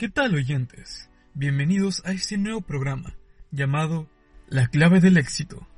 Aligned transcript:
¿Qué 0.00 0.08
tal 0.08 0.34
oyentes? 0.34 1.10
Bienvenidos 1.34 2.00
a 2.06 2.12
este 2.12 2.38
nuevo 2.38 2.62
programa 2.62 3.18
llamado 3.50 4.08
La 4.48 4.68
clave 4.68 4.98
del 4.98 5.18
éxito. 5.18 5.68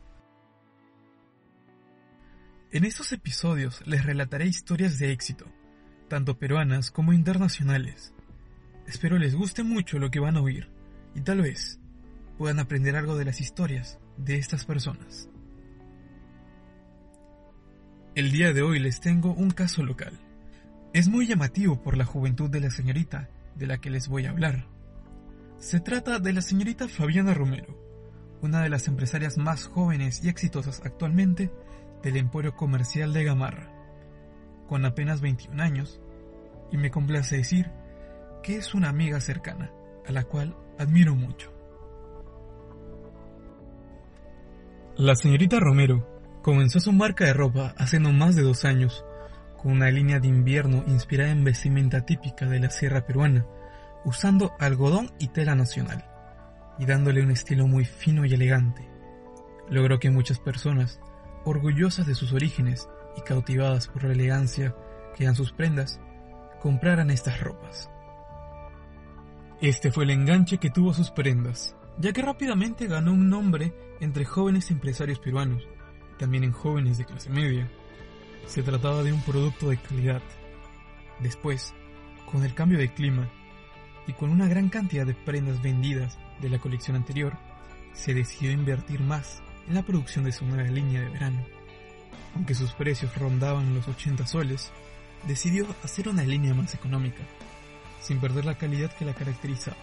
En 2.70 2.84
estos 2.84 3.10
episodios 3.10 3.84
les 3.84 4.06
relataré 4.06 4.46
historias 4.46 5.00
de 5.00 5.10
éxito, 5.10 5.46
tanto 6.08 6.38
peruanas 6.38 6.92
como 6.92 7.12
internacionales. 7.12 8.14
Espero 8.86 9.18
les 9.18 9.34
guste 9.34 9.64
mucho 9.64 9.98
lo 9.98 10.12
que 10.12 10.20
van 10.20 10.36
a 10.36 10.40
oír 10.40 10.70
y 11.16 11.22
tal 11.22 11.40
vez 11.40 11.80
puedan 12.38 12.60
aprender 12.60 12.94
algo 12.94 13.16
de 13.16 13.24
las 13.24 13.40
historias 13.40 13.98
de 14.18 14.36
estas 14.36 14.64
personas. 14.64 15.28
El 18.14 18.30
día 18.30 18.52
de 18.52 18.62
hoy 18.62 18.78
les 18.78 19.00
tengo 19.00 19.34
un 19.34 19.50
caso 19.50 19.82
local. 19.82 20.16
Es 20.92 21.08
muy 21.08 21.26
llamativo 21.26 21.82
por 21.82 21.96
la 21.96 22.04
juventud 22.04 22.48
de 22.48 22.60
la 22.60 22.70
señorita 22.70 23.28
de 23.56 23.66
la 23.66 23.78
que 23.78 23.90
les 23.90 24.08
voy 24.08 24.26
a 24.26 24.30
hablar. 24.30 24.66
Se 25.58 25.80
trata 25.80 26.18
de 26.18 26.32
la 26.32 26.42
señorita 26.42 26.88
Fabiana 26.88 27.34
Romero, 27.34 27.78
una 28.42 28.62
de 28.62 28.68
las 28.68 28.88
empresarias 28.88 29.38
más 29.38 29.66
jóvenes 29.66 30.24
y 30.24 30.28
exitosas 30.28 30.82
actualmente 30.84 31.52
del 32.02 32.16
emporio 32.16 32.56
comercial 32.56 33.12
de 33.12 33.24
Gamarra, 33.24 33.70
con 34.66 34.84
apenas 34.84 35.20
21 35.20 35.62
años, 35.62 36.00
y 36.72 36.76
me 36.76 36.90
complace 36.90 37.36
decir 37.36 37.70
que 38.42 38.56
es 38.56 38.74
una 38.74 38.88
amiga 38.88 39.20
cercana, 39.20 39.70
a 40.06 40.12
la 40.12 40.24
cual 40.24 40.56
admiro 40.78 41.14
mucho. 41.14 41.52
La 44.96 45.14
señorita 45.14 45.60
Romero 45.60 46.40
comenzó 46.42 46.80
su 46.80 46.92
marca 46.92 47.24
de 47.24 47.32
ropa 47.32 47.74
hace 47.78 48.00
no 48.00 48.12
más 48.12 48.34
de 48.34 48.42
dos 48.42 48.64
años, 48.64 49.04
con 49.62 49.72
una 49.72 49.90
línea 49.90 50.18
de 50.18 50.28
invierno 50.28 50.82
inspirada 50.88 51.30
en 51.30 51.44
vestimenta 51.44 52.04
típica 52.04 52.46
de 52.46 52.58
la 52.58 52.70
sierra 52.70 53.06
peruana, 53.06 53.46
usando 54.04 54.52
algodón 54.58 55.12
y 55.20 55.28
tela 55.28 55.54
nacional, 55.54 56.04
y 56.78 56.86
dándole 56.86 57.22
un 57.22 57.30
estilo 57.30 57.68
muy 57.68 57.84
fino 57.84 58.24
y 58.24 58.34
elegante. 58.34 58.88
Logró 59.70 60.00
que 60.00 60.10
muchas 60.10 60.40
personas, 60.40 61.00
orgullosas 61.44 62.06
de 62.06 62.14
sus 62.14 62.32
orígenes 62.32 62.88
y 63.16 63.20
cautivadas 63.20 63.86
por 63.86 64.04
la 64.04 64.12
elegancia 64.12 64.74
que 65.14 65.24
dan 65.24 65.36
sus 65.36 65.52
prendas, 65.52 66.00
compraran 66.60 67.10
estas 67.10 67.40
ropas. 67.40 67.88
Este 69.60 69.92
fue 69.92 70.04
el 70.04 70.10
enganche 70.10 70.58
que 70.58 70.70
tuvo 70.70 70.92
sus 70.92 71.12
prendas, 71.12 71.76
ya 71.98 72.12
que 72.12 72.22
rápidamente 72.22 72.88
ganó 72.88 73.12
un 73.12 73.28
nombre 73.28 73.72
entre 74.00 74.24
jóvenes 74.24 74.72
empresarios 74.72 75.20
peruanos, 75.20 75.62
también 76.18 76.42
en 76.42 76.52
jóvenes 76.52 76.98
de 76.98 77.04
clase 77.04 77.30
media. 77.30 77.70
Se 78.46 78.62
trataba 78.62 79.02
de 79.02 79.12
un 79.12 79.22
producto 79.22 79.70
de 79.70 79.78
calidad. 79.78 80.22
Después, 81.20 81.74
con 82.30 82.44
el 82.44 82.54
cambio 82.54 82.78
de 82.78 82.92
clima 82.92 83.28
y 84.06 84.12
con 84.12 84.30
una 84.30 84.48
gran 84.48 84.68
cantidad 84.68 85.06
de 85.06 85.14
prendas 85.14 85.62
vendidas 85.62 86.18
de 86.40 86.50
la 86.50 86.58
colección 86.58 86.96
anterior, 86.96 87.36
se 87.92 88.14
decidió 88.14 88.52
invertir 88.52 89.00
más 89.00 89.42
en 89.68 89.74
la 89.74 89.82
producción 89.82 90.24
de 90.24 90.32
su 90.32 90.44
nueva 90.44 90.68
línea 90.70 91.00
de 91.02 91.10
verano. 91.10 91.44
Aunque 92.34 92.54
sus 92.54 92.72
precios 92.72 93.16
rondaban 93.16 93.74
los 93.74 93.86
80 93.86 94.26
soles, 94.26 94.72
decidió 95.26 95.66
hacer 95.84 96.08
una 96.08 96.24
línea 96.24 96.54
más 96.54 96.74
económica, 96.74 97.22
sin 98.00 98.18
perder 98.18 98.44
la 98.44 98.56
calidad 98.56 98.92
que 98.92 99.04
la 99.04 99.14
caracterizaba. 99.14 99.76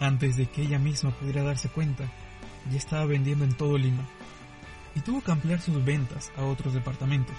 Antes 0.00 0.36
de 0.36 0.46
que 0.46 0.62
ella 0.62 0.78
misma 0.78 1.10
pudiera 1.10 1.42
darse 1.42 1.68
cuenta, 1.68 2.04
ya 2.70 2.76
estaba 2.76 3.04
vendiendo 3.06 3.44
en 3.44 3.54
todo 3.54 3.76
Lima, 3.76 4.06
y 4.98 5.00
tuvo 5.00 5.22
que 5.22 5.30
ampliar 5.30 5.60
sus 5.60 5.84
ventas 5.84 6.32
a 6.36 6.42
otros 6.42 6.74
departamentos. 6.74 7.36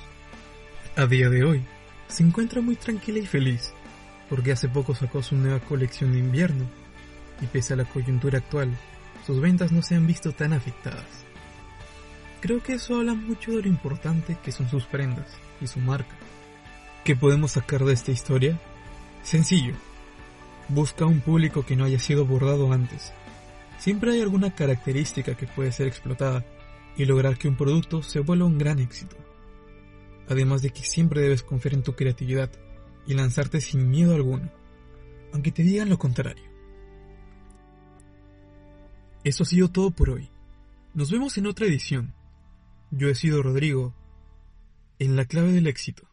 A 0.96 1.06
día 1.06 1.30
de 1.30 1.44
hoy, 1.44 1.66
se 2.08 2.24
encuentra 2.24 2.62
muy 2.62 2.78
tranquila 2.78 3.20
y 3.20 3.26
feliz, 3.26 3.74
porque 4.30 4.54
hace 4.54 4.70
poco 4.70 4.96
sacó 4.96 5.22
su 5.22 5.36
nueva 5.36 5.60
colección 5.60 6.14
de 6.14 6.20
invierno, 6.20 6.64
y 7.42 7.48
pese 7.48 7.74
a 7.74 7.76
la 7.76 7.84
coyuntura 7.84 8.38
actual, 8.38 8.72
sus 9.28 9.42
ventas 9.42 9.74
no 9.74 9.82
se 9.82 9.96
han 9.96 10.08
visto 10.08 10.32
tan 10.32 10.54
afectadas. 10.54 11.26
Creo 12.40 12.64
que 12.64 12.76
eso 12.76 12.96
habla 12.96 13.14
mucho 13.14 13.52
de 13.52 13.64
lo 13.64 13.68
importante 13.68 14.38
que 14.42 14.54
son 14.54 14.70
sus 14.70 14.86
prendas 14.86 15.28
y 15.60 15.68
su 15.68 15.80
marca. 15.80 16.16
¿Qué 17.04 17.18
podemos 17.18 17.52
sacar 17.52 17.84
de 17.84 17.92
esta 17.92 18.12
historia? 18.12 18.58
Sencillo. 19.22 19.74
Busca 20.70 21.06
un 21.06 21.20
público 21.20 21.66
que 21.66 21.76
no 21.76 21.84
haya 21.84 22.00
sido 22.00 22.22
abordado 22.22 22.72
antes. 22.72 23.12
Siempre 23.80 24.14
hay 24.14 24.22
alguna 24.22 24.56
característica 24.56 25.36
que 25.36 25.48
puede 25.48 25.74
ser 25.74 25.88
explotada 25.88 26.46
y 26.98 27.06
lograr 27.06 27.38
que 27.38 27.48
un 27.48 27.56
producto 27.56 28.04
se 28.04 28.20
vuelva 28.20 28.46
un 28.46 28.58
gran 28.58 28.80
éxito. 28.80 29.16
Además 30.28 30.62
de 30.62 30.72
que 30.72 30.82
siempre 30.82 31.22
debes 31.22 31.44
confiar 31.44 31.74
en 31.74 31.84
tu 31.84 31.96
creatividad 31.96 32.52
y 33.08 33.14
lanzarte 33.14 33.62
sin 33.62 33.90
miedo 33.90 34.14
alguno, 34.14 34.52
aunque 35.34 35.52
te 35.52 35.64
digan 35.64 35.90
lo 35.90 35.98
contrario. 35.98 36.44
Eso 39.24 39.44
ha 39.44 39.46
sido 39.46 39.70
todo 39.70 39.92
por 39.92 40.10
hoy. 40.10 40.30
Nos 40.94 41.12
vemos 41.12 41.38
en 41.38 41.48
otra 41.48 41.68
edición. 41.68 42.14
Yo 42.92 43.10
he 43.10 43.16
sido 43.16 43.44
Rodrigo, 43.44 43.94
en 44.98 45.16
la 45.16 45.26
clave 45.26 45.52
del 45.52 45.68
éxito. 45.68 46.09